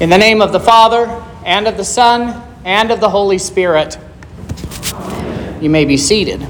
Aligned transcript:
In 0.00 0.10
the 0.10 0.18
name 0.18 0.42
of 0.42 0.50
the 0.50 0.58
Father, 0.58 1.06
and 1.44 1.68
of 1.68 1.76
the 1.76 1.84
Son, 1.84 2.42
and 2.64 2.90
of 2.90 2.98
the 2.98 3.08
Holy 3.08 3.38
Spirit. 3.38 3.96
You 5.60 5.70
may 5.70 5.84
be 5.84 5.96
seated. 5.96 6.42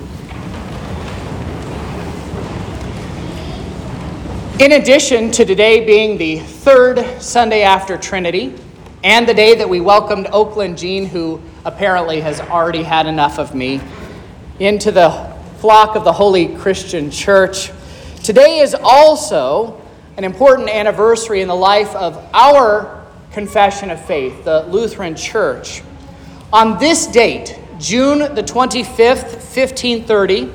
In 4.58 4.72
addition 4.72 5.30
to 5.32 5.44
today 5.44 5.84
being 5.84 6.16
the 6.16 6.38
third 6.38 7.20
Sunday 7.20 7.60
after 7.60 7.98
Trinity, 7.98 8.54
and 9.02 9.28
the 9.28 9.34
day 9.34 9.54
that 9.56 9.68
we 9.68 9.78
welcomed 9.78 10.26
Oakland 10.32 10.78
Jean, 10.78 11.04
who 11.04 11.38
apparently 11.66 12.22
has 12.22 12.40
already 12.40 12.82
had 12.82 13.06
enough 13.06 13.38
of 13.38 13.54
me, 13.54 13.78
into 14.58 14.90
the 14.90 15.10
flock 15.58 15.96
of 15.96 16.04
the 16.04 16.12
Holy 16.14 16.56
Christian 16.56 17.10
Church, 17.10 17.70
today 18.22 18.60
is 18.60 18.74
also 18.74 19.82
an 20.16 20.24
important 20.24 20.70
anniversary 20.70 21.42
in 21.42 21.48
the 21.48 21.54
life 21.54 21.94
of 21.94 22.16
our 22.32 23.03
confession 23.34 23.90
of 23.90 24.02
faith, 24.06 24.44
the 24.44 24.60
Lutheran 24.68 25.16
Church. 25.16 25.82
On 26.52 26.78
this 26.78 27.08
date, 27.08 27.58
June 27.80 28.20
the 28.20 28.44
25th, 28.44 29.24
1530, 29.24 30.52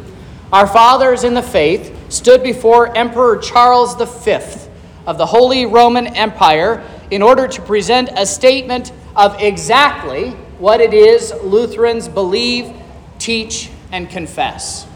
our 0.54 0.66
fathers 0.66 1.26
in 1.26 1.34
the 1.34 1.44
faith 1.44 1.94
stood 2.10 2.42
before 2.42 2.96
Emperor 2.96 3.38
Charles 3.38 3.96
V 3.96 4.38
of 5.06 5.18
the 5.18 5.26
Holy 5.26 5.66
Roman 5.66 6.08
Empire 6.08 6.82
in 7.12 7.22
order 7.22 7.50
to 7.50 7.62
present 7.62 8.12
a 8.16 8.26
statement 8.26 8.94
of 9.14 9.36
exactly 9.42 10.30
what 10.58 10.80
it 10.80 10.94
is 10.94 11.34
Lutherans 11.44 12.08
believe, 12.08 12.74
teach, 13.18 13.70
and 13.92 14.10
confess. 14.10 14.88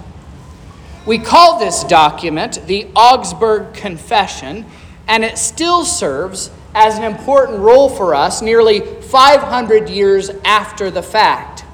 We 1.05 1.19
call 1.19 1.59
this 1.59 1.83
document 1.83 2.65
the 2.65 2.87
Augsburg 2.95 3.73
Confession, 3.73 4.65
and 5.05 5.25
it 5.25 5.37
still 5.37 5.83
serves 5.83 6.49
as 6.75 6.97
an 6.97 7.03
important 7.03 7.59
role 7.59 7.89
for 7.89 8.15
us 8.15 8.41
nearly 8.41 8.79
500 8.79 9.89
years 9.89 10.29
after 10.43 10.89
the 10.89 11.03
fact. 11.03 11.65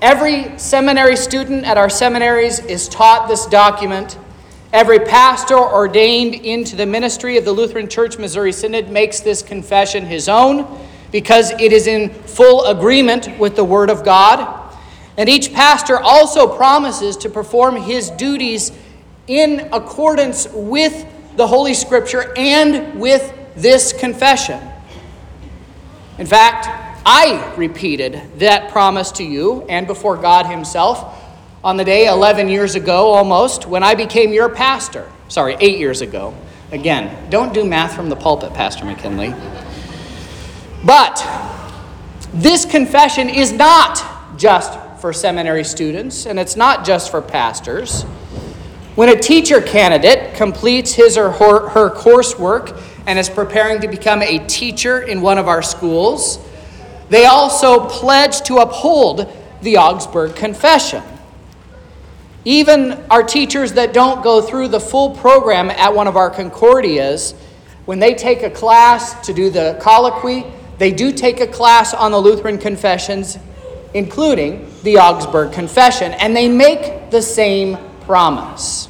Every 0.00 0.58
seminary 0.58 1.16
student 1.16 1.64
at 1.64 1.78
our 1.78 1.90
seminaries 1.90 2.58
is 2.60 2.88
taught 2.88 3.28
this 3.28 3.46
document. 3.46 4.18
Every 4.72 4.98
pastor 4.98 5.56
ordained 5.56 6.34
into 6.34 6.76
the 6.76 6.86
ministry 6.86 7.38
of 7.38 7.44
the 7.44 7.52
Lutheran 7.52 7.88
Church 7.88 8.18
Missouri 8.18 8.52
Synod 8.52 8.90
makes 8.90 9.20
this 9.20 9.42
confession 9.42 10.04
his 10.04 10.28
own 10.28 10.80
because 11.12 11.50
it 11.52 11.72
is 11.72 11.86
in 11.86 12.10
full 12.10 12.66
agreement 12.66 13.38
with 13.38 13.56
the 13.56 13.64
Word 13.64 13.90
of 13.90 14.04
God. 14.04 14.64
And 15.16 15.28
each 15.28 15.52
pastor 15.52 15.98
also 15.98 16.46
promises 16.46 17.16
to 17.18 17.30
perform 17.30 17.76
his 17.76 18.10
duties 18.10 18.72
in 19.26 19.68
accordance 19.72 20.46
with 20.52 21.06
the 21.36 21.46
Holy 21.46 21.74
Scripture 21.74 22.32
and 22.36 23.00
with 23.00 23.32
this 23.56 23.92
confession. 23.92 24.60
In 26.18 26.26
fact, 26.26 26.66
I 27.04 27.54
repeated 27.56 28.20
that 28.38 28.70
promise 28.70 29.12
to 29.12 29.24
you 29.24 29.62
and 29.68 29.86
before 29.86 30.16
God 30.16 30.46
Himself 30.46 31.22
on 31.62 31.76
the 31.76 31.84
day 31.84 32.06
11 32.06 32.48
years 32.48 32.74
ago 32.74 33.08
almost 33.08 33.66
when 33.66 33.82
I 33.82 33.94
became 33.94 34.32
your 34.32 34.48
pastor. 34.48 35.10
Sorry, 35.28 35.56
eight 35.60 35.78
years 35.78 36.00
ago. 36.00 36.34
Again, 36.72 37.30
don't 37.30 37.54
do 37.54 37.64
math 37.64 37.94
from 37.94 38.08
the 38.08 38.16
pulpit, 38.16 38.52
Pastor 38.54 38.84
McKinley. 38.84 39.34
But 40.84 41.24
this 42.32 42.64
confession 42.64 43.28
is 43.28 43.52
not 43.52 44.36
just 44.36 44.78
for 45.00 45.12
seminary 45.12 45.64
students, 45.64 46.26
and 46.26 46.38
it's 46.38 46.56
not 46.56 46.84
just 46.84 47.10
for 47.10 47.22
pastors. 47.22 48.04
When 48.96 49.10
a 49.10 49.20
teacher 49.20 49.60
candidate 49.60 50.34
completes 50.36 50.94
his 50.94 51.18
or 51.18 51.30
her, 51.30 51.68
her 51.68 51.90
coursework 51.90 52.82
and 53.06 53.18
is 53.18 53.28
preparing 53.28 53.82
to 53.82 53.88
become 53.88 54.22
a 54.22 54.38
teacher 54.46 55.02
in 55.02 55.20
one 55.20 55.36
of 55.36 55.48
our 55.48 55.60
schools, 55.60 56.38
they 57.10 57.26
also 57.26 57.86
pledge 57.88 58.40
to 58.44 58.56
uphold 58.56 59.30
the 59.60 59.76
Augsburg 59.76 60.34
Confession. 60.34 61.02
Even 62.46 62.92
our 63.10 63.22
teachers 63.22 63.74
that 63.74 63.92
don't 63.92 64.22
go 64.22 64.40
through 64.40 64.68
the 64.68 64.80
full 64.80 65.10
program 65.10 65.68
at 65.68 65.94
one 65.94 66.06
of 66.06 66.16
our 66.16 66.30
Concordias, 66.30 67.34
when 67.84 67.98
they 67.98 68.14
take 68.14 68.42
a 68.44 68.50
class 68.50 69.26
to 69.26 69.34
do 69.34 69.50
the 69.50 69.76
colloquy, 69.78 70.46
they 70.78 70.90
do 70.90 71.12
take 71.12 71.40
a 71.40 71.46
class 71.46 71.92
on 71.92 72.12
the 72.12 72.18
Lutheran 72.18 72.56
confessions, 72.56 73.36
including 73.92 74.72
the 74.84 74.96
Augsburg 74.96 75.52
Confession, 75.52 76.12
and 76.12 76.34
they 76.34 76.48
make 76.48 77.10
the 77.10 77.20
same 77.20 77.76
promise. 78.06 78.88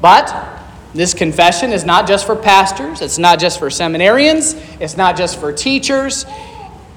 But 0.00 0.60
this 0.94 1.14
confession 1.14 1.72
is 1.72 1.84
not 1.84 2.08
just 2.08 2.26
for 2.26 2.34
pastors, 2.34 3.00
it's 3.00 3.18
not 3.18 3.38
just 3.38 3.58
for 3.58 3.68
seminarians, 3.68 4.54
it's 4.80 4.96
not 4.96 5.16
just 5.16 5.38
for 5.38 5.52
teachers, 5.52 6.24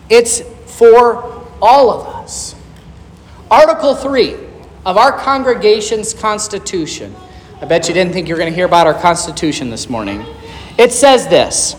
it's 0.09 0.41
for 0.77 1.45
all 1.61 1.91
of 1.91 2.07
us. 2.07 2.55
Article 3.51 3.93
3 3.93 4.35
of 4.85 4.97
our 4.97 5.11
congregation's 5.17 6.13
constitution. 6.13 7.15
I 7.61 7.65
bet 7.65 7.87
you 7.87 7.93
didn't 7.93 8.13
think 8.13 8.27
you 8.27 8.33
were 8.33 8.39
going 8.39 8.51
to 8.51 8.55
hear 8.55 8.65
about 8.65 8.87
our 8.87 8.99
constitution 8.99 9.69
this 9.69 9.89
morning. 9.89 10.25
It 10.77 10.91
says 10.91 11.27
this 11.27 11.75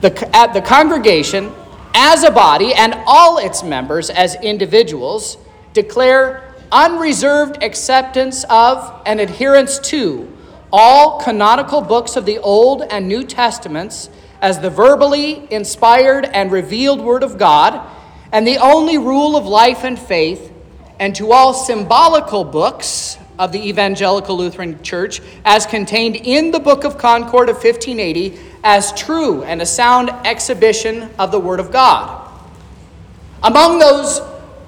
the, 0.00 0.36
at 0.36 0.54
the 0.54 0.62
congregation, 0.62 1.52
as 1.94 2.24
a 2.24 2.30
body, 2.30 2.74
and 2.74 2.94
all 3.06 3.38
its 3.38 3.62
members 3.62 4.10
as 4.10 4.34
individuals, 4.36 5.36
declare 5.72 6.54
unreserved 6.72 7.62
acceptance 7.62 8.44
of 8.50 9.02
and 9.06 9.20
adherence 9.20 9.78
to 9.78 10.33
all 10.76 11.20
canonical 11.20 11.80
books 11.80 12.16
of 12.16 12.26
the 12.26 12.40
Old 12.40 12.82
and 12.82 13.06
New 13.06 13.22
Testaments 13.22 14.10
as 14.42 14.58
the 14.58 14.70
verbally 14.70 15.46
inspired 15.52 16.24
and 16.24 16.50
revealed 16.50 17.00
Word 17.00 17.22
of 17.22 17.38
God, 17.38 17.80
and 18.32 18.44
the 18.44 18.58
only 18.58 18.98
rule 18.98 19.36
of 19.36 19.46
life 19.46 19.84
and 19.84 19.96
faith, 19.96 20.52
and 20.98 21.14
to 21.14 21.30
all 21.30 21.54
symbolical 21.54 22.42
books 22.42 23.16
of 23.38 23.52
the 23.52 23.68
Evangelical 23.68 24.36
Lutheran 24.36 24.82
Church 24.82 25.20
as 25.44 25.64
contained 25.64 26.16
in 26.16 26.50
the 26.50 26.58
Book 26.58 26.82
of 26.82 26.98
Concord 26.98 27.48
of 27.48 27.54
1580 27.54 28.36
as 28.64 28.92
true 28.94 29.44
and 29.44 29.62
a 29.62 29.66
sound 29.66 30.10
exhibition 30.26 31.08
of 31.20 31.30
the 31.30 31.38
Word 31.38 31.60
of 31.60 31.70
God. 31.70 32.28
Among 33.44 33.78
those 33.78 34.20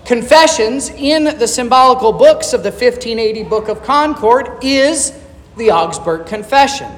confessions 0.04 0.88
in 0.88 1.24
the 1.24 1.48
symbolical 1.48 2.12
books 2.12 2.52
of 2.52 2.62
the 2.62 2.70
1580 2.70 3.42
Book 3.42 3.66
of 3.66 3.82
Concord 3.82 4.62
is 4.62 5.12
the 5.56 5.70
Augsburg 5.70 6.26
Confession. 6.26 6.90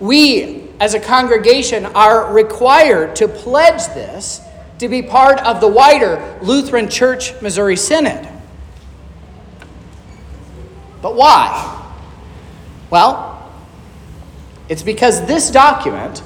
We, 0.00 0.68
as 0.80 0.94
a 0.94 1.00
congregation, 1.00 1.86
are 1.86 2.32
required 2.32 3.14
to 3.16 3.28
pledge 3.28 3.86
this 3.88 4.40
to 4.78 4.88
be 4.88 5.02
part 5.02 5.38
of 5.40 5.60
the 5.60 5.68
wider 5.68 6.38
Lutheran 6.42 6.88
Church 6.88 7.40
Missouri 7.40 7.76
Synod. 7.76 8.28
But 11.00 11.14
why? 11.14 11.94
Well, 12.90 13.50
it's 14.68 14.82
because 14.82 15.24
this 15.26 15.50
document, 15.50 16.22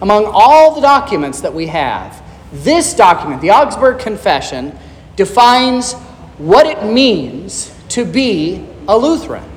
among 0.00 0.24
all 0.26 0.74
the 0.74 0.80
documents 0.80 1.40
that 1.42 1.52
we 1.52 1.66
have, 1.68 2.22
this 2.52 2.94
document, 2.94 3.40
the 3.40 3.50
Augsburg 3.50 3.98
Confession, 3.98 4.76
defines 5.16 5.92
what 6.38 6.66
it 6.66 6.84
means 6.84 7.74
to 7.90 8.04
be 8.04 8.66
a 8.88 8.96
Lutheran. 8.96 9.51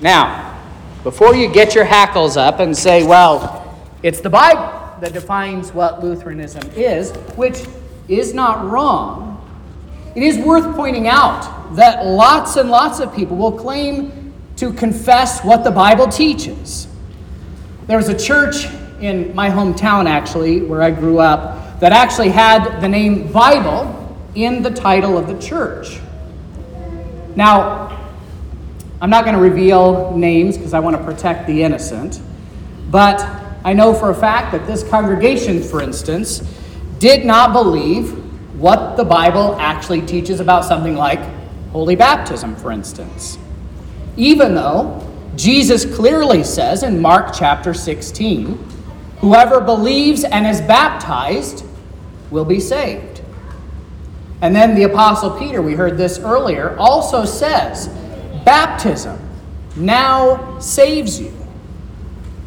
Now, 0.00 0.58
before 1.02 1.34
you 1.34 1.48
get 1.48 1.74
your 1.74 1.84
hackles 1.84 2.36
up 2.36 2.60
and 2.60 2.76
say, 2.76 3.04
well, 3.04 3.78
it's 4.02 4.20
the 4.20 4.30
Bible 4.30 4.98
that 5.00 5.12
defines 5.12 5.72
what 5.72 6.02
Lutheranism 6.02 6.70
is, 6.74 7.12
which 7.36 7.66
is 8.08 8.32
not 8.32 8.66
wrong, 8.68 9.36
it 10.14 10.22
is 10.22 10.38
worth 10.38 10.74
pointing 10.74 11.06
out 11.06 11.76
that 11.76 12.06
lots 12.06 12.56
and 12.56 12.70
lots 12.70 13.00
of 13.00 13.14
people 13.14 13.36
will 13.36 13.52
claim 13.52 14.32
to 14.56 14.72
confess 14.72 15.42
what 15.44 15.64
the 15.64 15.70
Bible 15.70 16.08
teaches. 16.08 16.88
There 17.86 17.96
was 17.96 18.08
a 18.08 18.18
church 18.18 18.66
in 19.00 19.34
my 19.34 19.50
hometown, 19.50 20.06
actually, 20.06 20.62
where 20.62 20.82
I 20.82 20.90
grew 20.90 21.18
up, 21.18 21.80
that 21.80 21.92
actually 21.92 22.28
had 22.28 22.80
the 22.80 22.88
name 22.88 23.32
Bible 23.32 24.18
in 24.34 24.62
the 24.62 24.70
title 24.70 25.16
of 25.16 25.26
the 25.26 25.38
church. 25.38 25.98
Now, 27.36 27.99
I'm 29.02 29.08
not 29.08 29.24
going 29.24 29.34
to 29.34 29.40
reveal 29.40 30.14
names 30.16 30.58
because 30.58 30.74
I 30.74 30.80
want 30.80 30.96
to 30.96 31.02
protect 31.02 31.46
the 31.46 31.62
innocent, 31.62 32.20
but 32.90 33.20
I 33.64 33.72
know 33.72 33.94
for 33.94 34.10
a 34.10 34.14
fact 34.14 34.52
that 34.52 34.66
this 34.66 34.82
congregation, 34.82 35.62
for 35.62 35.82
instance, 35.82 36.40
did 36.98 37.24
not 37.24 37.54
believe 37.54 38.12
what 38.60 38.96
the 38.98 39.04
Bible 39.04 39.56
actually 39.58 40.02
teaches 40.02 40.38
about 40.38 40.66
something 40.66 40.96
like 40.96 41.20
holy 41.72 41.96
baptism, 41.96 42.54
for 42.56 42.72
instance. 42.72 43.38
Even 44.18 44.54
though 44.54 45.06
Jesus 45.34 45.86
clearly 45.86 46.44
says 46.44 46.82
in 46.82 47.00
Mark 47.00 47.34
chapter 47.34 47.72
16, 47.72 48.58
whoever 49.20 49.62
believes 49.62 50.24
and 50.24 50.46
is 50.46 50.60
baptized 50.60 51.64
will 52.30 52.44
be 52.44 52.60
saved. 52.60 53.22
And 54.42 54.54
then 54.54 54.74
the 54.74 54.82
Apostle 54.82 55.30
Peter, 55.38 55.62
we 55.62 55.74
heard 55.74 55.96
this 55.96 56.18
earlier, 56.18 56.76
also 56.78 57.24
says, 57.24 57.88
baptism 58.44 59.18
now 59.76 60.58
saves 60.58 61.20
you. 61.20 61.32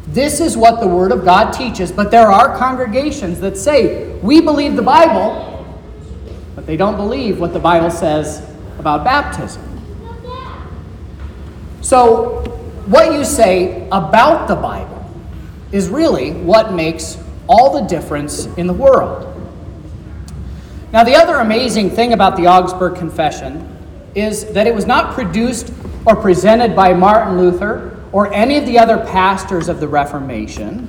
This 0.08 0.40
is 0.40 0.56
what 0.56 0.80
the 0.80 0.86
Word 0.86 1.12
of 1.12 1.24
God 1.24 1.52
teaches, 1.52 1.90
but 1.90 2.10
there 2.10 2.30
are 2.30 2.56
congregations 2.56 3.40
that 3.40 3.56
say, 3.56 4.14
we 4.18 4.40
believe 4.40 4.76
the 4.76 4.82
Bible, 4.82 5.50
but 6.54 6.66
they 6.66 6.76
don't 6.76 6.96
believe 6.96 7.40
what 7.40 7.52
the 7.52 7.58
Bible 7.58 7.90
says 7.90 8.48
about 8.78 9.04
baptism. 9.04 9.62
So, 11.80 12.42
what 12.86 13.12
you 13.12 13.24
say 13.24 13.88
about 13.90 14.46
the 14.46 14.56
Bible 14.56 15.10
is 15.72 15.88
really 15.88 16.32
what 16.32 16.72
makes 16.72 17.18
all 17.46 17.80
the 17.80 17.86
difference 17.86 18.46
in 18.56 18.66
the 18.66 18.72
world. 18.72 19.30
Now, 20.92 21.02
the 21.02 21.14
other 21.16 21.36
amazing 21.36 21.90
thing 21.90 22.12
about 22.12 22.36
the 22.36 22.46
Augsburg 22.46 22.96
Confession 22.96 23.68
is 24.14 24.44
that 24.52 24.66
it 24.66 24.74
was 24.74 24.86
not 24.86 25.14
produced 25.14 25.72
or 26.06 26.16
presented 26.16 26.76
by 26.76 26.92
Martin 26.92 27.38
Luther 27.38 28.02
or 28.12 28.32
any 28.32 28.56
of 28.56 28.66
the 28.66 28.78
other 28.78 28.98
pastors 28.98 29.68
of 29.68 29.80
the 29.80 29.88
Reformation. 29.88 30.88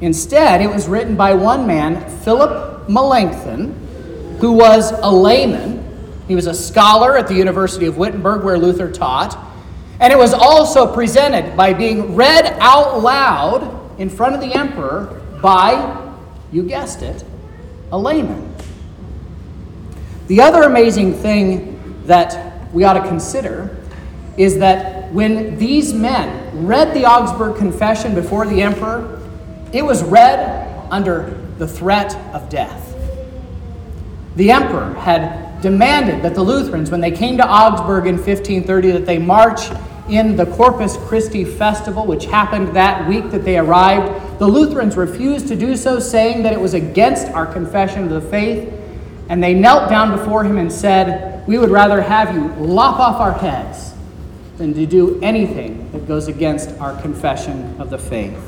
Instead, 0.00 0.60
it 0.60 0.68
was 0.68 0.88
written 0.88 1.14
by 1.14 1.34
one 1.34 1.66
man, 1.66 2.10
Philip 2.20 2.88
Melanchthon, 2.88 4.38
who 4.40 4.52
was 4.52 4.90
a 4.90 5.10
layman. 5.10 5.78
He 6.26 6.34
was 6.34 6.46
a 6.46 6.54
scholar 6.54 7.16
at 7.16 7.28
the 7.28 7.34
University 7.34 7.86
of 7.86 7.96
Wittenberg, 7.96 8.42
where 8.42 8.58
Luther 8.58 8.90
taught. 8.90 9.38
And 10.00 10.12
it 10.12 10.18
was 10.18 10.32
also 10.34 10.92
presented 10.92 11.56
by 11.56 11.72
being 11.72 12.16
read 12.16 12.46
out 12.58 13.00
loud 13.00 14.00
in 14.00 14.10
front 14.10 14.34
of 14.34 14.40
the 14.40 14.52
emperor 14.52 15.22
by, 15.40 16.14
you 16.50 16.64
guessed 16.64 17.02
it, 17.02 17.22
a 17.92 17.98
layman. 17.98 18.52
The 20.26 20.40
other 20.40 20.62
amazing 20.62 21.14
thing 21.14 22.02
that 22.06 22.72
we 22.72 22.82
ought 22.82 22.94
to 22.94 23.06
consider 23.06 23.76
is 24.36 24.58
that 24.58 25.12
when 25.12 25.58
these 25.58 25.92
men 25.92 26.66
read 26.66 26.94
the 26.94 27.04
Augsburg 27.04 27.56
Confession 27.56 28.14
before 28.14 28.46
the 28.46 28.62
emperor, 28.62 29.20
it 29.72 29.84
was 29.84 30.02
read 30.02 30.86
under 30.90 31.38
the 31.58 31.66
threat 31.66 32.16
of 32.34 32.48
death. 32.48 32.88
The 34.36 34.50
emperor 34.50 34.94
had 34.94 35.60
demanded 35.60 36.22
that 36.22 36.34
the 36.34 36.42
Lutherans, 36.42 36.90
when 36.90 37.00
they 37.00 37.10
came 37.10 37.36
to 37.36 37.46
Augsburg 37.46 38.06
in 38.06 38.16
1530, 38.16 38.92
that 38.92 39.06
they 39.06 39.18
march 39.18 39.60
in 40.08 40.34
the 40.36 40.46
Corpus 40.46 40.96
Christi 40.96 41.44
festival, 41.44 42.06
which 42.06 42.24
happened 42.24 42.74
that 42.74 43.06
week 43.06 43.30
that 43.30 43.44
they 43.44 43.58
arrived. 43.58 44.38
The 44.38 44.46
Lutherans 44.46 44.96
refused 44.96 45.48
to 45.48 45.56
do 45.56 45.76
so, 45.76 45.98
saying 45.98 46.42
that 46.42 46.52
it 46.52 46.60
was 46.60 46.74
against 46.74 47.28
our 47.28 47.46
confession 47.46 48.04
of 48.04 48.10
the 48.10 48.28
faith. 48.28 48.72
And 49.28 49.42
they 49.42 49.54
knelt 49.54 49.88
down 49.88 50.16
before 50.16 50.44
him 50.44 50.58
and 50.58 50.72
said, 50.72 51.46
We 51.46 51.58
would 51.58 51.70
rather 51.70 52.00
have 52.00 52.34
you 52.34 52.48
lop 52.54 52.98
off 52.98 53.20
our 53.20 53.32
heads 53.32 53.91
than 54.62 54.72
to 54.72 54.86
do 54.86 55.20
anything 55.22 55.90
that 55.90 56.06
goes 56.06 56.28
against 56.28 56.70
our 56.78 56.94
confession 57.02 57.74
of 57.80 57.90
the 57.90 57.98
faith. 57.98 58.38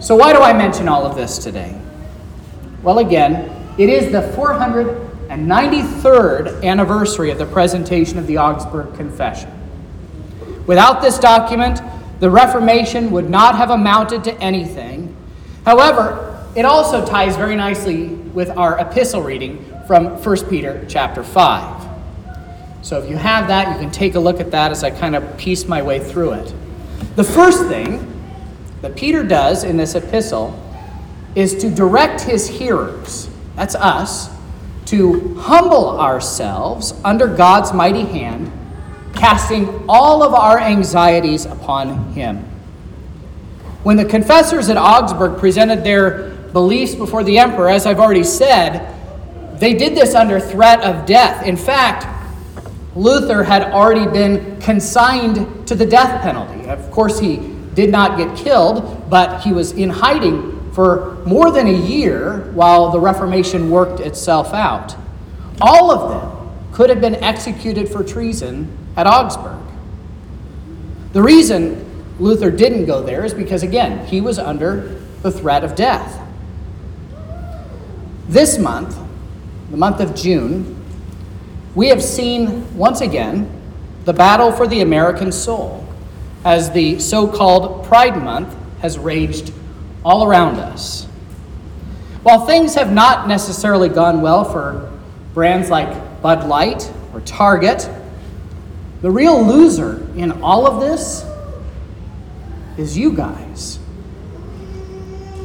So, 0.00 0.16
why 0.16 0.32
do 0.32 0.38
I 0.38 0.54
mention 0.54 0.88
all 0.88 1.04
of 1.04 1.14
this 1.14 1.36
today? 1.36 1.78
Well, 2.82 3.00
again, 3.00 3.54
it 3.76 3.90
is 3.90 4.10
the 4.10 4.22
493rd 4.34 6.64
anniversary 6.64 7.30
of 7.30 7.36
the 7.36 7.44
presentation 7.44 8.18
of 8.18 8.26
the 8.26 8.38
Augsburg 8.38 8.94
Confession. 8.94 9.52
Without 10.66 11.02
this 11.02 11.18
document, 11.18 11.82
the 12.20 12.30
Reformation 12.30 13.10
would 13.10 13.28
not 13.28 13.56
have 13.56 13.68
amounted 13.68 14.24
to 14.24 14.32
anything. 14.40 15.14
However, 15.66 16.48
it 16.56 16.64
also 16.64 17.04
ties 17.04 17.36
very 17.36 17.56
nicely 17.56 18.06
with 18.08 18.48
our 18.56 18.80
epistle 18.80 19.22
reading 19.22 19.70
from 19.86 20.22
1 20.22 20.48
Peter 20.48 20.82
chapter 20.88 21.22
5. 21.22 21.87
So 22.82 22.98
if 22.98 23.10
you 23.10 23.16
have 23.16 23.48
that, 23.48 23.74
you 23.74 23.80
can 23.80 23.90
take 23.90 24.14
a 24.14 24.20
look 24.20 24.40
at 24.40 24.50
that 24.52 24.70
as 24.70 24.84
I 24.84 24.90
kind 24.90 25.16
of 25.16 25.36
piece 25.36 25.66
my 25.66 25.82
way 25.82 25.98
through 25.98 26.32
it. 26.32 26.54
The 27.16 27.24
first 27.24 27.66
thing 27.66 28.14
that 28.82 28.96
Peter 28.96 29.22
does 29.24 29.64
in 29.64 29.76
this 29.76 29.94
epistle 29.94 30.58
is 31.34 31.56
to 31.56 31.70
direct 31.70 32.20
his 32.20 32.48
hearers, 32.48 33.28
that's 33.56 33.74
us, 33.74 34.30
to 34.86 35.34
humble 35.34 36.00
ourselves 36.00 36.94
under 37.04 37.26
God's 37.26 37.72
mighty 37.72 38.04
hand, 38.04 38.50
casting 39.14 39.84
all 39.88 40.22
of 40.22 40.32
our 40.32 40.58
anxieties 40.58 41.44
upon 41.44 42.12
him. 42.12 42.38
When 43.82 43.96
the 43.96 44.04
confessors 44.04 44.68
at 44.68 44.76
Augsburg 44.76 45.38
presented 45.38 45.84
their 45.84 46.30
beliefs 46.52 46.94
before 46.94 47.24
the 47.24 47.38
emperor, 47.38 47.68
as 47.68 47.84
I've 47.84 48.00
already 48.00 48.24
said, 48.24 48.94
they 49.58 49.74
did 49.74 49.94
this 49.94 50.14
under 50.14 50.40
threat 50.40 50.80
of 50.82 51.04
death. 51.04 51.46
In 51.46 51.56
fact, 51.56 52.06
Luther 52.98 53.44
had 53.44 53.62
already 53.62 54.10
been 54.10 54.60
consigned 54.60 55.68
to 55.68 55.76
the 55.76 55.86
death 55.86 56.20
penalty. 56.20 56.68
Of 56.68 56.90
course, 56.90 57.20
he 57.20 57.36
did 57.74 57.90
not 57.90 58.18
get 58.18 58.36
killed, 58.36 59.08
but 59.08 59.40
he 59.42 59.52
was 59.52 59.70
in 59.70 59.88
hiding 59.88 60.72
for 60.72 61.14
more 61.24 61.52
than 61.52 61.68
a 61.68 61.72
year 61.72 62.50
while 62.54 62.90
the 62.90 62.98
Reformation 62.98 63.70
worked 63.70 64.00
itself 64.00 64.52
out. 64.52 64.96
All 65.60 65.92
of 65.92 66.10
them 66.10 66.72
could 66.72 66.90
have 66.90 67.00
been 67.00 67.14
executed 67.14 67.88
for 67.88 68.02
treason 68.02 68.76
at 68.96 69.06
Augsburg. 69.06 69.62
The 71.12 71.22
reason 71.22 72.04
Luther 72.18 72.50
didn't 72.50 72.86
go 72.86 73.00
there 73.00 73.24
is 73.24 73.32
because, 73.32 73.62
again, 73.62 74.06
he 74.06 74.20
was 74.20 74.40
under 74.40 75.00
the 75.22 75.30
threat 75.30 75.62
of 75.62 75.76
death. 75.76 76.20
This 78.28 78.58
month, 78.58 78.98
the 79.70 79.76
month 79.76 80.00
of 80.00 80.16
June, 80.16 80.77
we 81.78 81.90
have 81.90 82.02
seen 82.02 82.76
once 82.76 83.02
again 83.02 83.48
the 84.04 84.12
battle 84.12 84.50
for 84.50 84.66
the 84.66 84.80
American 84.80 85.30
soul 85.30 85.86
as 86.44 86.72
the 86.72 86.98
so 86.98 87.24
called 87.24 87.86
Pride 87.86 88.20
Month 88.20 88.52
has 88.80 88.98
raged 88.98 89.52
all 90.04 90.26
around 90.26 90.56
us. 90.56 91.04
While 92.24 92.46
things 92.46 92.74
have 92.74 92.92
not 92.92 93.28
necessarily 93.28 93.88
gone 93.88 94.22
well 94.22 94.44
for 94.44 94.90
brands 95.34 95.70
like 95.70 96.20
Bud 96.20 96.48
Light 96.48 96.92
or 97.14 97.20
Target, 97.20 97.88
the 99.00 99.10
real 99.12 99.40
loser 99.40 100.04
in 100.16 100.42
all 100.42 100.66
of 100.66 100.80
this 100.80 101.24
is 102.76 102.98
you 102.98 103.12
guys. 103.12 103.78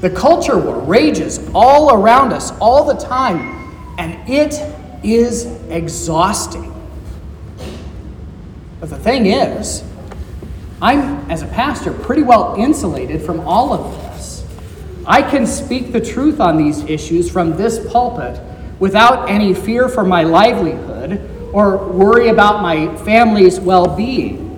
The 0.01 0.09
culture 0.09 0.57
war 0.57 0.79
rages 0.79 1.47
all 1.53 1.93
around 1.93 2.33
us 2.33 2.51
all 2.53 2.85
the 2.85 2.99
time, 2.99 3.95
and 3.99 4.27
it 4.27 4.72
is 5.03 5.45
exhausting. 5.69 6.69
But 8.79 8.89
the 8.89 8.97
thing 8.97 9.27
is, 9.27 9.83
I'm, 10.81 11.31
as 11.31 11.41
a 11.41 11.47
pastor, 11.47 11.93
pretty 11.93 12.23
well 12.23 12.55
insulated 12.57 13.21
from 13.21 13.39
all 13.41 13.71
of 13.73 13.93
this. 14.01 14.45
I 15.05 15.21
can 15.21 15.47
speak 15.47 15.91
the 15.91 16.01
truth 16.01 16.39
on 16.39 16.57
these 16.57 16.83
issues 16.83 17.31
from 17.31 17.55
this 17.55 17.89
pulpit 17.91 18.41
without 18.79 19.29
any 19.29 19.53
fear 19.53 19.87
for 19.87 20.03
my 20.03 20.23
livelihood 20.23 21.29
or 21.53 21.77
worry 21.77 22.29
about 22.29 22.61
my 22.61 22.93
family's 23.05 23.59
well 23.59 23.95
being. 23.95 24.49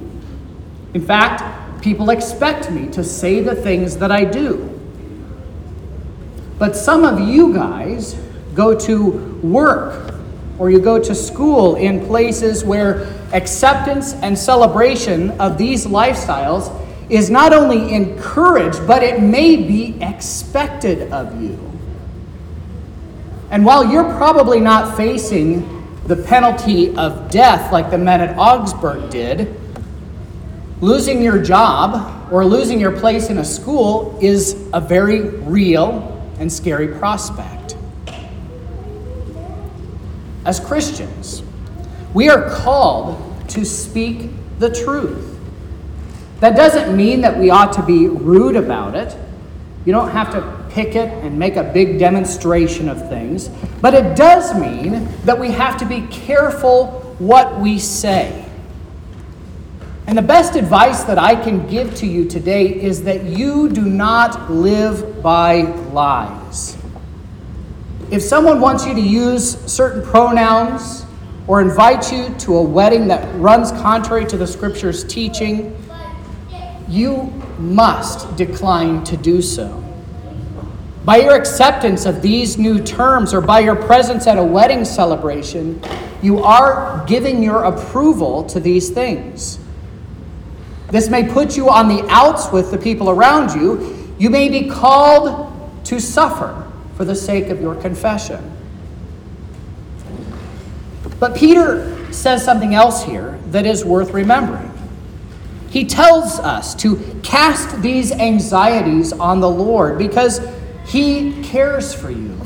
In 0.96 1.06
fact, 1.06 1.84
people 1.84 2.10
expect 2.10 2.72
me 2.72 2.88
to 2.88 3.04
say 3.04 3.42
the 3.42 3.54
things 3.54 3.98
that 3.98 4.12
I 4.12 4.24
do. 4.26 4.72
But 6.58 6.76
some 6.76 7.04
of 7.04 7.20
you 7.20 7.54
guys 7.54 8.16
go 8.56 8.74
to 8.80 9.10
work 9.44 10.15
or 10.58 10.70
you 10.70 10.80
go 10.80 11.02
to 11.02 11.14
school 11.14 11.76
in 11.76 12.06
places 12.06 12.64
where 12.64 13.08
acceptance 13.34 14.14
and 14.14 14.38
celebration 14.38 15.32
of 15.40 15.58
these 15.58 15.86
lifestyles 15.86 16.74
is 17.10 17.30
not 17.30 17.54
only 17.54 17.94
encouraged, 17.94 18.86
but 18.88 19.04
it 19.04 19.22
may 19.22 19.56
be 19.56 19.98
expected 20.02 21.12
of 21.12 21.42
you. 21.42 21.60
And 23.52 23.66
while 23.66 23.90
you're 23.90 24.16
probably 24.16 24.60
not 24.60 24.98
facing 24.98 25.72
the 26.08 26.16
penalty 26.16 26.96
of 26.96 27.30
death 27.30 27.72
like 27.72 27.92
the 27.92 27.98
men 27.98 28.22
at 28.22 28.38
Augsburg 28.38 29.10
did, 29.10 29.60
losing 30.82 31.22
your 31.22 31.42
job 31.42 32.32
or 32.32 32.46
losing 32.46 32.80
your 32.80 32.98
place 33.00 33.30
in 33.30 33.38
a 33.38 33.46
school 33.46 34.18
is 34.22 34.68
a 34.74 34.82
very 34.82 35.22
real 35.22 36.12
and 36.40 36.52
scary 36.52 36.88
prospect. 36.88 37.55
As 40.46 40.60
Christians, 40.60 41.44
we 42.14 42.30
are 42.30 42.50
called 42.50 43.50
to 43.50 43.66
speak 43.66 44.30
the 44.60 44.70
truth. 44.70 45.38
That 46.40 46.56
doesn't 46.56 46.96
mean 46.96 47.22
that 47.22 47.38
we 47.38 47.50
ought 47.50 47.74
to 47.74 47.84
be 47.84 48.08
rude 48.08 48.56
about 48.56 48.96
it. 48.96 49.18
You 49.86 49.92
don't 49.92 50.12
have 50.12 50.32
to 50.32 50.66
pick 50.70 50.96
it 50.96 51.10
and 51.24 51.38
make 51.40 51.56
a 51.56 51.64
big 51.64 51.98
demonstration 51.98 52.90
of 52.90 53.10
things. 53.10 53.50
But 53.82 53.94
it 53.94 54.16
does 54.16 54.54
mean 54.60 55.08
that 55.24 55.40
we 55.40 55.52
have 55.52 55.78
to 55.78 55.86
be 55.86 56.02
careful 56.08 57.16
what 57.18 57.60
we 57.60 57.80
say. 57.80 58.46
And 60.08 60.18
the 60.18 60.22
best 60.22 60.56
advice 60.56 61.04
that 61.06 61.18
I 61.18 61.36
can 61.36 61.68
give 61.68 61.96
to 61.96 62.06
you 62.06 62.28
today 62.28 62.68
is 62.68 63.04
that 63.04 63.24
you 63.24 63.70
do 63.70 63.82
not 63.82 64.52
live 64.52 65.24
by 65.24 65.62
lies. 65.92 66.78
If 68.12 68.22
someone 68.22 68.62
wants 68.62 68.86
you 68.86 68.94
to 68.94 69.02
use 69.02 69.60
certain 69.66 70.04
pronouns 70.04 71.06
or 71.48 71.60
invite 71.60 72.12
you 72.12 72.30
to 72.36 72.58
a 72.58 72.62
wedding 72.62 73.08
that 73.08 73.34
runs 73.40 73.72
contrary 73.72 74.26
to 74.26 74.38
the 74.38 74.46
scripture's 74.46 75.04
teaching, 75.04 75.76
you 76.88 77.34
must 77.58 78.36
decline 78.36 79.04
to 79.06 79.18
do 79.18 79.42
so. 79.42 79.84
By 81.04 81.18
your 81.18 81.36
acceptance 81.36 82.06
of 82.06 82.22
these 82.22 82.60
new 82.60 82.80
terms 82.80 83.34
or 83.34 83.42
by 83.42 83.62
your 83.62 83.76
presence 83.76 84.28
at 84.28 84.38
a 84.38 84.44
wedding 84.44 84.86
celebration, 84.86 85.82
you 86.22 86.44
are 86.44 87.04
giving 87.08 87.42
your 87.42 87.64
approval 87.64 88.44
to 88.46 88.60
these 88.60 88.92
things. 88.92 89.58
This 90.90 91.10
may 91.10 91.28
put 91.28 91.58
you 91.58 91.70
on 91.72 91.88
the 91.88 92.06
outs 92.10 92.52
with 92.52 92.70
the 92.70 92.78
people 92.78 93.10
around 93.10 93.60
you. 93.60 94.14
You 94.20 94.30
may 94.30 94.48
be 94.50 94.70
called 94.70 95.52
to 95.86 96.00
suffer 96.00 96.65
for 96.96 97.06
the 97.06 97.16
sake 97.16 97.48
of 97.48 97.62
your 97.62 97.76
confession. 97.76 98.52
But 101.20 101.36
Peter 101.36 102.12
says 102.12 102.44
something 102.44 102.74
else 102.74 103.04
here 103.04 103.40
that 103.48 103.66
is 103.66 103.86
worth 103.86 104.12
remembering. 104.12 104.72
He 105.70 105.86
tells 105.86 106.40
us 106.40 106.74
to 106.76 107.20
cast 107.24 107.82
these 107.82 108.12
anxieties 108.12 109.12
on 109.12 109.42
the 109.42 109.50
Lord 109.50 109.98
because 109.98 110.40
he 110.86 111.44
cares 111.44 111.94
for 111.94 112.10
you. 112.10 112.40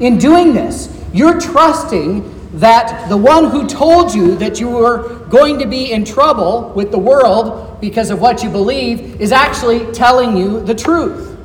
In 0.00 0.18
doing 0.18 0.52
this, 0.52 0.94
you're 1.12 1.40
trusting 1.40 2.58
that 2.58 3.08
the 3.08 3.16
one 3.16 3.50
who 3.50 3.66
told 3.66 4.14
you 4.14 4.36
that 4.36 4.58
you 4.58 4.68
were 4.68 5.24
going 5.26 5.58
to 5.60 5.66
be 5.66 5.92
in 5.92 6.04
trouble 6.04 6.72
with 6.74 6.90
the 6.90 6.98
world 6.98 7.80
because 7.80 8.10
of 8.10 8.20
what 8.20 8.42
you 8.42 8.50
believe 8.50 9.20
is 9.20 9.32
actually 9.32 9.90
telling 9.92 10.36
you 10.36 10.60
the 10.60 10.74
truth. 10.74 11.38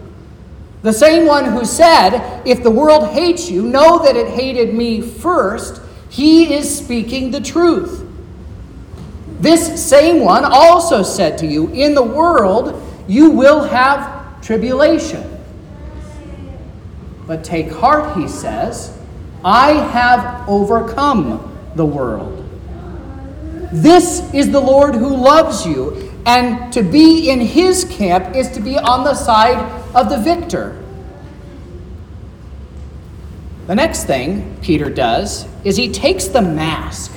The 0.86 0.94
same 0.94 1.26
one 1.26 1.46
who 1.46 1.66
said, 1.66 2.44
If 2.46 2.62
the 2.62 2.70
world 2.70 3.08
hates 3.08 3.50
you, 3.50 3.64
know 3.64 4.04
that 4.04 4.16
it 4.16 4.28
hated 4.28 4.76
me 4.76 5.02
first, 5.02 5.82
he 6.12 6.54
is 6.54 6.78
speaking 6.78 7.32
the 7.32 7.42
truth. 7.42 8.08
This 9.40 9.84
same 9.84 10.24
one 10.24 10.46
also 10.46 11.02
said 11.02 11.40
to 11.40 11.48
you, 11.48 11.70
In 11.70 11.96
the 11.96 12.04
world 12.04 12.80
you 13.08 13.32
will 13.32 13.64
have 13.64 14.40
tribulation. 14.44 15.24
But 17.26 17.44
take 17.44 17.72
heart, 17.72 18.16
he 18.16 18.28
says, 18.28 18.96
I 19.44 19.72
have 19.72 20.48
overcome 20.48 21.52
the 21.74 21.86
world. 21.88 22.48
This 23.72 24.32
is 24.36 24.52
the 24.52 24.62
Lord 24.62 24.94
who 24.94 25.16
loves 25.16 25.66
you, 25.66 26.14
and 26.26 26.74
to 26.74 26.82
be 26.82 27.30
in 27.30 27.40
his 27.40 27.86
camp 27.86 28.36
is 28.36 28.50
to 28.52 28.60
be 28.60 28.78
on 28.78 29.04
the 29.04 29.14
side 29.14 29.58
of 29.96 30.10
the 30.10 30.18
victor. 30.18 30.82
The 33.68 33.76
next 33.76 34.06
thing 34.06 34.58
Peter 34.62 34.90
does 34.90 35.48
is 35.64 35.76
he 35.76 35.92
takes 35.92 36.26
the 36.28 36.42
mask 36.42 37.12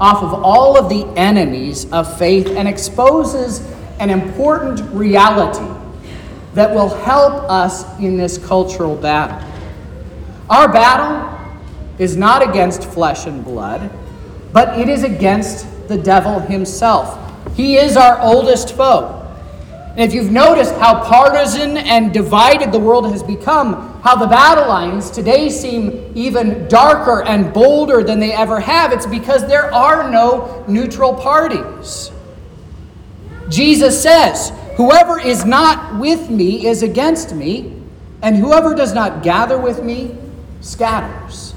off 0.00 0.22
of 0.22 0.44
all 0.44 0.78
of 0.78 0.88
the 0.88 1.04
enemies 1.18 1.90
of 1.92 2.18
faith 2.18 2.46
and 2.46 2.68
exposes 2.68 3.60
an 3.98 4.10
important 4.10 4.80
reality 4.92 5.66
that 6.54 6.74
will 6.74 6.88
help 6.88 7.44
us 7.50 7.98
in 7.98 8.16
this 8.16 8.38
cultural 8.38 8.96
battle. 8.96 9.46
Our 10.48 10.70
battle 10.70 11.36
is 11.98 12.16
not 12.16 12.48
against 12.48 12.84
flesh 12.84 13.26
and 13.26 13.44
blood, 13.44 13.90
but 14.52 14.78
it 14.78 14.88
is 14.88 15.04
against 15.04 15.66
the 15.88 15.98
devil 15.98 16.38
himself. 16.38 17.27
He 17.54 17.76
is 17.76 17.96
our 17.96 18.20
oldest 18.20 18.76
foe. 18.76 19.18
And 19.98 20.00
if 20.00 20.14
you've 20.14 20.30
noticed 20.30 20.74
how 20.76 21.02
partisan 21.02 21.76
and 21.76 22.12
divided 22.12 22.70
the 22.70 22.78
world 22.78 23.10
has 23.10 23.20
become, 23.20 24.00
how 24.02 24.14
the 24.14 24.28
battle 24.28 24.68
lines 24.68 25.10
today 25.10 25.48
seem 25.48 26.12
even 26.14 26.68
darker 26.68 27.24
and 27.24 27.52
bolder 27.52 28.04
than 28.04 28.20
they 28.20 28.32
ever 28.32 28.60
have, 28.60 28.92
it's 28.92 29.06
because 29.06 29.46
there 29.48 29.74
are 29.74 30.08
no 30.08 30.64
neutral 30.68 31.14
parties. 31.14 32.12
Jesus 33.48 34.00
says, 34.00 34.52
Whoever 34.76 35.18
is 35.18 35.44
not 35.44 35.98
with 35.98 36.30
me 36.30 36.64
is 36.64 36.84
against 36.84 37.34
me, 37.34 37.74
and 38.22 38.36
whoever 38.36 38.76
does 38.76 38.94
not 38.94 39.24
gather 39.24 39.58
with 39.58 39.82
me 39.82 40.16
scatters. 40.60 41.54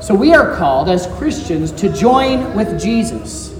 So 0.00 0.14
we 0.14 0.32
are 0.32 0.56
called 0.56 0.88
as 0.88 1.06
Christians 1.18 1.72
to 1.72 1.92
join 1.92 2.56
with 2.56 2.80
Jesus. 2.80 3.51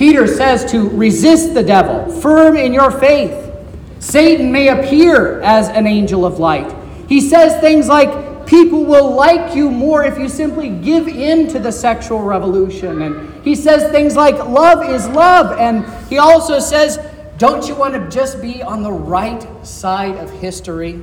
Peter 0.00 0.26
says 0.26 0.64
to 0.64 0.88
resist 0.88 1.52
the 1.52 1.62
devil, 1.62 2.10
firm 2.22 2.56
in 2.56 2.72
your 2.72 2.90
faith. 2.90 3.54
Satan 3.98 4.50
may 4.50 4.68
appear 4.68 5.42
as 5.42 5.68
an 5.68 5.86
angel 5.86 6.24
of 6.24 6.38
light. 6.38 6.74
He 7.06 7.20
says 7.20 7.60
things 7.60 7.86
like, 7.86 8.46
People 8.46 8.86
will 8.86 9.14
like 9.14 9.54
you 9.54 9.70
more 9.70 10.02
if 10.02 10.18
you 10.18 10.26
simply 10.26 10.70
give 10.70 11.06
in 11.06 11.48
to 11.48 11.58
the 11.58 11.70
sexual 11.70 12.22
revolution. 12.22 13.02
And 13.02 13.44
he 13.44 13.54
says 13.54 13.92
things 13.92 14.16
like, 14.16 14.36
Love 14.36 14.88
is 14.88 15.06
love. 15.08 15.58
And 15.58 15.84
he 16.08 16.16
also 16.16 16.60
says, 16.60 16.98
Don't 17.36 17.68
you 17.68 17.74
want 17.74 17.92
to 17.92 18.08
just 18.08 18.40
be 18.40 18.62
on 18.62 18.82
the 18.82 18.90
right 18.90 19.46
side 19.66 20.16
of 20.16 20.30
history? 20.30 21.02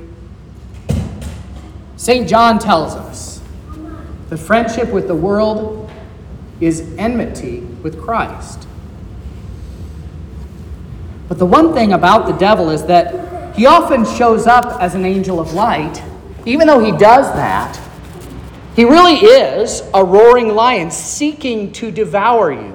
St. 1.96 2.28
John 2.28 2.58
tells 2.58 2.96
us 2.96 3.40
the 4.28 4.36
friendship 4.36 4.88
with 4.88 5.06
the 5.06 5.14
world 5.14 5.88
is 6.60 6.80
enmity 6.98 7.60
with 7.60 8.02
Christ. 8.02 8.67
But 11.28 11.38
the 11.38 11.46
one 11.46 11.74
thing 11.74 11.92
about 11.92 12.26
the 12.26 12.32
devil 12.32 12.70
is 12.70 12.84
that 12.86 13.54
he 13.54 13.66
often 13.66 14.04
shows 14.04 14.46
up 14.46 14.80
as 14.80 14.94
an 14.94 15.04
angel 15.04 15.40
of 15.40 15.52
light. 15.52 16.02
Even 16.46 16.66
though 16.66 16.78
he 16.78 16.92
does 16.92 17.26
that, 17.34 17.78
he 18.74 18.84
really 18.84 19.16
is 19.16 19.82
a 19.92 20.04
roaring 20.04 20.54
lion 20.54 20.90
seeking 20.90 21.72
to 21.72 21.90
devour 21.90 22.52
you. 22.52 22.74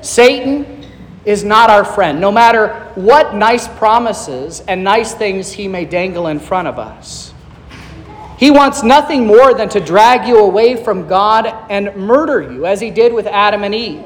Satan 0.00 0.86
is 1.24 1.44
not 1.44 1.70
our 1.70 1.84
friend, 1.84 2.20
no 2.20 2.32
matter 2.32 2.90
what 2.94 3.34
nice 3.34 3.68
promises 3.68 4.62
and 4.66 4.82
nice 4.82 5.12
things 5.12 5.52
he 5.52 5.68
may 5.68 5.84
dangle 5.84 6.28
in 6.28 6.40
front 6.40 6.68
of 6.68 6.78
us. 6.78 7.34
He 8.38 8.50
wants 8.50 8.82
nothing 8.82 9.26
more 9.26 9.54
than 9.54 9.68
to 9.68 9.80
drag 9.80 10.26
you 10.26 10.38
away 10.38 10.82
from 10.82 11.06
God 11.06 11.46
and 11.70 11.94
murder 11.96 12.40
you, 12.40 12.66
as 12.66 12.80
he 12.80 12.90
did 12.90 13.12
with 13.12 13.26
Adam 13.26 13.62
and 13.62 13.74
Eve. 13.74 14.04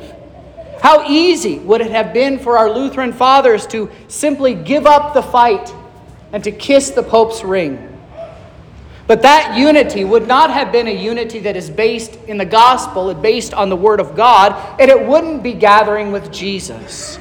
How 0.87 1.05
easy 1.09 1.59
would 1.59 1.81
it 1.81 1.91
have 1.91 2.15
been 2.15 2.39
for 2.39 2.57
our 2.57 2.71
Lutheran 2.71 3.13
fathers 3.13 3.67
to 3.67 3.91
simply 4.07 4.55
give 4.55 4.87
up 4.87 5.15
the 5.15 5.21
fight 5.21 5.75
and 6.31 6.45
to 6.45 6.53
kiss 6.53 6.91
the 6.91 7.03
Pope's 7.03 7.43
ring? 7.43 7.99
But 9.09 9.23
that 9.23 9.59
unity 9.59 10.05
would 10.05 10.29
not 10.29 10.53
have 10.53 10.71
been 10.71 10.87
a 10.87 10.93
unity 10.93 11.41
that 11.41 11.57
is 11.57 11.71
based 11.71 12.15
in 12.29 12.39
the 12.39 12.45
gospel 12.45 13.11
and 13.11 13.21
based 13.21 13.53
on 13.53 13.69
the 13.69 13.75
Word 13.75 13.99
of 13.99 14.15
God, 14.15 14.81
and 14.81 14.89
it 14.89 15.09
wouldn't 15.09 15.43
be 15.43 15.55
gathering 15.55 16.13
with 16.13 16.31
Jesus. 16.31 17.19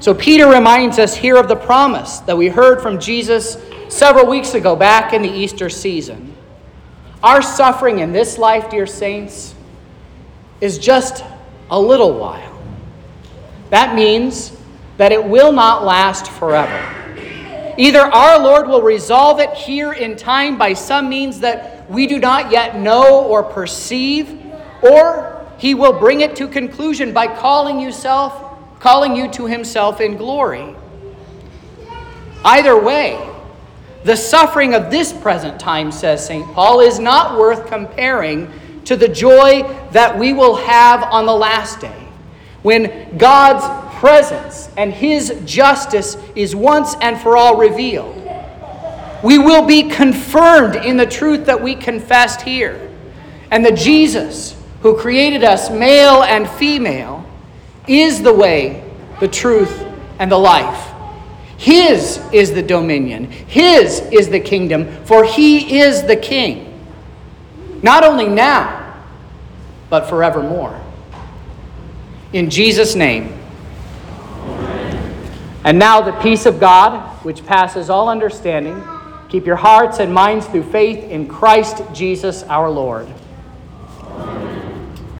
So, 0.00 0.14
Peter 0.14 0.48
reminds 0.48 0.98
us 0.98 1.14
here 1.14 1.36
of 1.36 1.46
the 1.46 1.54
promise 1.54 2.18
that 2.18 2.36
we 2.36 2.48
heard 2.48 2.82
from 2.82 2.98
Jesus 2.98 3.58
several 3.88 4.26
weeks 4.26 4.54
ago 4.54 4.74
back 4.74 5.12
in 5.12 5.22
the 5.22 5.30
Easter 5.30 5.70
season. 5.70 6.34
Our 7.22 7.42
suffering 7.42 8.00
in 8.00 8.12
this 8.12 8.38
life, 8.38 8.68
dear 8.68 8.88
saints, 8.88 9.51
is 10.62 10.78
just 10.78 11.24
a 11.70 11.78
little 11.78 12.14
while. 12.14 12.62
That 13.70 13.96
means 13.96 14.56
that 14.96 15.10
it 15.10 15.22
will 15.22 15.50
not 15.50 15.84
last 15.84 16.30
forever. 16.30 17.74
Either 17.76 18.00
our 18.00 18.38
Lord 18.38 18.68
will 18.68 18.80
resolve 18.80 19.40
it 19.40 19.52
here 19.54 19.92
in 19.92 20.14
time 20.14 20.56
by 20.56 20.74
some 20.74 21.08
means 21.08 21.40
that 21.40 21.90
we 21.90 22.06
do 22.06 22.20
not 22.20 22.52
yet 22.52 22.78
know 22.78 23.24
or 23.24 23.42
perceive, 23.42 24.40
or 24.82 25.44
he 25.58 25.74
will 25.74 25.92
bring 25.92 26.20
it 26.20 26.36
to 26.36 26.46
conclusion 26.46 27.12
by 27.12 27.26
calling 27.26 27.80
yourself, 27.80 28.78
calling 28.78 29.16
you 29.16 29.28
to 29.32 29.46
himself 29.46 30.00
in 30.00 30.16
glory. 30.16 30.76
Either 32.44 32.80
way, 32.80 33.18
the 34.04 34.16
suffering 34.16 34.74
of 34.74 34.92
this 34.92 35.12
present 35.12 35.58
time, 35.58 35.90
says 35.90 36.24
St. 36.24 36.46
Paul, 36.52 36.80
is 36.80 37.00
not 37.00 37.36
worth 37.36 37.66
comparing 37.66 38.52
to 38.84 38.96
the 38.96 39.08
joy 39.08 39.62
that 39.92 40.18
we 40.18 40.32
will 40.32 40.56
have 40.56 41.02
on 41.02 41.26
the 41.26 41.34
last 41.34 41.80
day 41.80 42.08
when 42.62 43.16
God's 43.16 43.64
presence 43.98 44.68
and 44.76 44.92
His 44.92 45.40
justice 45.44 46.16
is 46.34 46.54
once 46.54 46.94
and 47.00 47.20
for 47.20 47.36
all 47.36 47.56
revealed. 47.56 48.16
We 49.22 49.38
will 49.38 49.64
be 49.64 49.84
confirmed 49.84 50.76
in 50.76 50.96
the 50.96 51.06
truth 51.06 51.46
that 51.46 51.60
we 51.60 51.74
confessed 51.74 52.42
here. 52.42 52.88
And 53.50 53.64
that 53.66 53.76
Jesus 53.76 54.56
who 54.82 54.98
created 54.98 55.44
us, 55.44 55.70
male 55.70 56.24
and 56.24 56.48
female, 56.50 57.24
is 57.86 58.22
the 58.22 58.32
way, 58.32 58.82
the 59.20 59.28
truth, 59.28 59.86
and 60.18 60.30
the 60.30 60.38
life. 60.38 60.92
His 61.56 62.18
is 62.32 62.52
the 62.52 62.62
dominion, 62.62 63.30
His 63.30 64.00
is 64.10 64.28
the 64.28 64.40
kingdom, 64.40 65.04
for 65.04 65.24
He 65.24 65.78
is 65.78 66.02
the 66.02 66.16
King 66.16 66.71
not 67.82 68.04
only 68.04 68.28
now, 68.28 68.94
but 69.90 70.08
forevermore. 70.08 70.80
In 72.32 72.48
Jesus' 72.48 72.94
name. 72.94 73.38
And 75.64 75.78
now 75.78 76.00
the 76.00 76.12
peace 76.20 76.46
of 76.46 76.58
God, 76.58 77.24
which 77.24 77.44
passes 77.44 77.90
all 77.90 78.08
understanding, 78.08 78.82
keep 79.28 79.46
your 79.46 79.56
hearts 79.56 80.00
and 80.00 80.12
minds 80.12 80.46
through 80.46 80.64
faith 80.64 81.04
in 81.04 81.28
Christ 81.28 81.82
Jesus 81.92 82.42
our 82.44 82.70
Lord. 82.70 83.06